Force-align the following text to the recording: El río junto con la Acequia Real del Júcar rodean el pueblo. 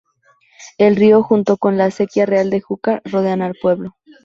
El 0.79 0.95
río 0.95 1.21
junto 1.21 1.57
con 1.57 1.77
la 1.77 1.85
Acequia 1.85 2.25
Real 2.25 2.49
del 2.49 2.63
Júcar 2.63 3.03
rodean 3.05 3.43
el 3.43 3.53
pueblo. 3.61 3.93